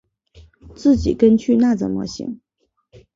[0.75, 2.39] 自己跟去那怎么行